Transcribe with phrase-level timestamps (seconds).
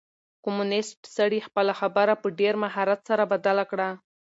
[0.43, 3.89] کمونيسټ سړي خپله خبره په ډېر مهارت سره بدله کړه.